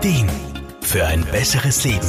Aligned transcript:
Ideen 0.00 0.30
für 0.80 1.04
ein 1.06 1.24
besseres 1.24 1.82
Leben. 1.82 2.08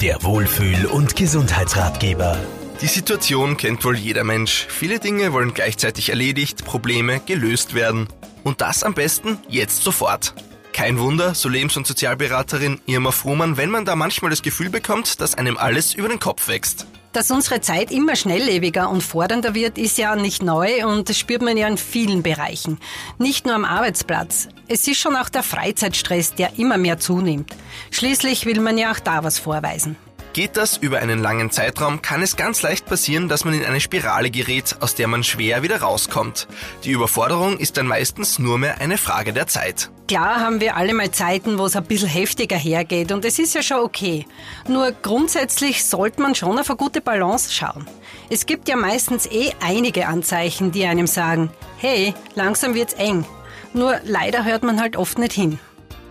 Der 0.00 0.24
Wohlfühl- 0.24 0.86
und 0.86 1.14
Gesundheitsratgeber. 1.14 2.36
Die 2.80 2.88
Situation 2.88 3.56
kennt 3.56 3.84
wohl 3.84 3.96
jeder 3.96 4.24
Mensch. 4.24 4.66
Viele 4.68 4.98
Dinge 4.98 5.32
wollen 5.32 5.54
gleichzeitig 5.54 6.08
erledigt, 6.08 6.64
Probleme 6.64 7.20
gelöst 7.24 7.74
werden. 7.74 8.08
Und 8.42 8.60
das 8.60 8.82
am 8.82 8.94
besten 8.94 9.38
jetzt 9.48 9.84
sofort. 9.84 10.34
Kein 10.72 10.98
Wunder, 10.98 11.36
so 11.36 11.48
Lebens- 11.48 11.76
und 11.76 11.86
Sozialberaterin 11.86 12.80
Irma 12.86 13.12
Fruhmann, 13.12 13.56
wenn 13.56 13.70
man 13.70 13.84
da 13.84 13.94
manchmal 13.94 14.32
das 14.32 14.42
Gefühl 14.42 14.70
bekommt, 14.70 15.20
dass 15.20 15.36
einem 15.36 15.56
alles 15.56 15.94
über 15.94 16.08
den 16.08 16.18
Kopf 16.18 16.48
wächst. 16.48 16.86
Dass 17.12 17.30
unsere 17.30 17.60
Zeit 17.60 17.90
immer 17.90 18.16
schnelllebiger 18.16 18.88
und 18.88 19.02
fordernder 19.02 19.54
wird, 19.54 19.76
ist 19.76 19.98
ja 19.98 20.16
nicht 20.16 20.42
neu 20.42 20.86
und 20.86 21.10
das 21.10 21.18
spürt 21.18 21.42
man 21.42 21.58
ja 21.58 21.68
in 21.68 21.76
vielen 21.76 22.22
Bereichen. 22.22 22.78
Nicht 23.18 23.44
nur 23.44 23.54
am 23.54 23.66
Arbeitsplatz. 23.66 24.48
Es 24.66 24.88
ist 24.88 24.98
schon 24.98 25.14
auch 25.16 25.28
der 25.28 25.42
Freizeitstress, 25.42 26.34
der 26.34 26.58
immer 26.58 26.78
mehr 26.78 26.98
zunimmt. 26.98 27.54
Schließlich 27.90 28.46
will 28.46 28.60
man 28.60 28.78
ja 28.78 28.92
auch 28.92 29.00
da 29.00 29.22
was 29.24 29.38
vorweisen. 29.38 29.96
Geht 30.32 30.56
das 30.56 30.78
über 30.78 31.00
einen 31.00 31.18
langen 31.18 31.50
Zeitraum, 31.50 32.00
kann 32.00 32.22
es 32.22 32.36
ganz 32.36 32.62
leicht 32.62 32.86
passieren, 32.86 33.28
dass 33.28 33.44
man 33.44 33.52
in 33.52 33.66
eine 33.66 33.80
Spirale 33.80 34.30
gerät, 34.30 34.76
aus 34.80 34.94
der 34.94 35.06
man 35.06 35.24
schwer 35.24 35.62
wieder 35.62 35.82
rauskommt. 35.82 36.48
Die 36.84 36.92
Überforderung 36.92 37.58
ist 37.58 37.76
dann 37.76 37.86
meistens 37.86 38.38
nur 38.38 38.56
mehr 38.56 38.80
eine 38.80 38.96
Frage 38.96 39.34
der 39.34 39.46
Zeit. 39.46 39.90
Klar 40.08 40.40
haben 40.40 40.62
wir 40.62 40.76
alle 40.76 40.94
mal 40.94 41.10
Zeiten, 41.10 41.58
wo 41.58 41.66
es 41.66 41.76
ein 41.76 41.84
bisschen 41.84 42.08
heftiger 42.08 42.56
hergeht 42.56 43.12
und 43.12 43.26
es 43.26 43.38
ist 43.38 43.54
ja 43.54 43.62
schon 43.62 43.80
okay. 43.80 44.26
Nur 44.66 44.92
grundsätzlich 44.92 45.84
sollte 45.84 46.22
man 46.22 46.34
schon 46.34 46.58
auf 46.58 46.70
eine 46.70 46.78
gute 46.78 47.02
Balance 47.02 47.52
schauen. 47.52 47.86
Es 48.30 48.46
gibt 48.46 48.70
ja 48.70 48.76
meistens 48.76 49.26
eh 49.26 49.52
einige 49.60 50.06
Anzeichen, 50.06 50.72
die 50.72 50.86
einem 50.86 51.06
sagen, 51.06 51.50
hey, 51.76 52.14
langsam 52.34 52.74
wird's 52.74 52.94
eng. 52.94 53.26
Nur 53.74 54.00
leider 54.04 54.44
hört 54.44 54.62
man 54.62 54.80
halt 54.80 54.96
oft 54.96 55.18
nicht 55.18 55.34
hin. 55.34 55.58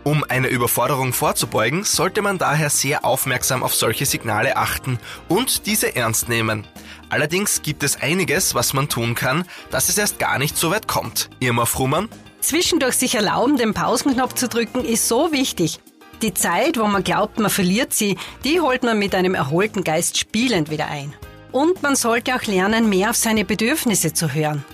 Um 0.04 0.24
einer 0.28 0.48
Überforderung 0.48 1.14
vorzubeugen, 1.14 1.84
sollte 1.84 2.24
man 2.24 2.40
daher 2.40 2.72
sehr 2.72 3.06
aufmerksam 3.06 3.62
auf 3.62 3.76
solche 3.76 4.08
Signale 4.08 4.58
achten 4.58 4.98
und 5.28 5.68
diese 5.68 5.96
ernst 5.96 6.28
nehmen. 6.28 6.66
Allerdings 7.10 7.62
gibt 7.62 7.84
es 7.84 8.02
einiges, 8.02 8.56
was 8.56 8.74
man 8.74 8.90
tun 8.90 9.14
kann, 9.14 9.46
dass 9.70 9.90
es 9.90 10.00
erst 10.00 10.18
gar 10.18 10.40
nicht 10.40 10.58
so 10.58 10.72
weit 10.72 10.88
kommt. 10.88 11.30
Irma 11.40 11.66
Frummann? 11.66 12.10
Zwischendurch 12.40 12.96
sich 12.96 13.14
erlauben, 13.14 13.58
den 13.58 13.76
Pausenknopf 13.76 14.34
zu 14.34 14.48
drücken, 14.48 14.84
ist 14.84 15.08
so 15.08 15.32
wichtig. 15.32 15.80
Die 16.24 16.34
Zeit, 16.34 16.80
wo 16.80 16.88
man 16.88 17.04
glaubt, 17.04 17.40
man 17.40 17.52
verliert 17.52 17.94
sie, 17.94 18.18
die 18.44 18.60
holt 18.60 18.82
man 18.82 18.98
mit 18.98 19.14
einem 19.14 19.36
erholten 19.36 19.84
Geist 19.84 20.18
spielend 20.18 20.72
wieder 20.72 20.88
ein. 20.88 21.14
Und 21.52 21.84
man 21.84 21.96
sollte 21.96 22.36
auch 22.36 22.44
lernen, 22.44 22.90
mehr 22.90 23.12
auf 23.12 23.18
seine 23.18 23.46
Bedürfnisse 23.46 24.14
zu 24.14 24.34
hören. 24.34 24.66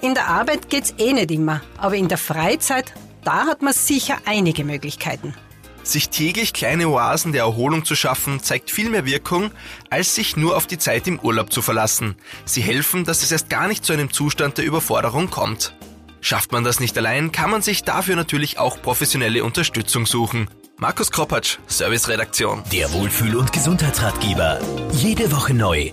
In 0.00 0.14
der 0.14 0.28
Arbeit 0.28 0.68
geht's 0.68 0.94
eh 0.98 1.12
nicht 1.12 1.32
immer, 1.32 1.62
aber 1.78 1.96
in 1.96 2.08
der 2.08 2.18
Freizeit 2.18 2.94
da 3.28 3.44
hat 3.44 3.60
man 3.60 3.74
sicher 3.74 4.16
einige 4.24 4.64
Möglichkeiten. 4.64 5.34
Sich 5.82 6.08
täglich 6.08 6.54
kleine 6.54 6.88
Oasen 6.88 7.32
der 7.32 7.42
Erholung 7.42 7.84
zu 7.84 7.94
schaffen, 7.94 8.42
zeigt 8.42 8.70
viel 8.70 8.88
mehr 8.88 9.04
Wirkung, 9.04 9.50
als 9.90 10.14
sich 10.14 10.38
nur 10.38 10.56
auf 10.56 10.66
die 10.66 10.78
Zeit 10.78 11.06
im 11.06 11.20
Urlaub 11.20 11.52
zu 11.52 11.60
verlassen. 11.60 12.16
Sie 12.46 12.62
helfen, 12.62 13.04
dass 13.04 13.22
es 13.22 13.30
erst 13.30 13.50
gar 13.50 13.68
nicht 13.68 13.84
zu 13.84 13.92
einem 13.92 14.14
Zustand 14.14 14.56
der 14.56 14.64
Überforderung 14.64 15.28
kommt. 15.28 15.74
Schafft 16.22 16.52
man 16.52 16.64
das 16.64 16.80
nicht 16.80 16.96
allein, 16.96 17.30
kann 17.30 17.50
man 17.50 17.60
sich 17.60 17.84
dafür 17.84 18.16
natürlich 18.16 18.58
auch 18.58 18.80
professionelle 18.80 19.44
Unterstützung 19.44 20.06
suchen. 20.06 20.48
Markus 20.78 21.10
Kropatsch, 21.10 21.58
Serviceredaktion. 21.66 22.62
Der 22.72 22.90
Wohlfühl- 22.92 23.36
und 23.36 23.52
Gesundheitsratgeber. 23.52 24.58
Jede 24.92 25.30
Woche 25.32 25.52
neu 25.52 25.92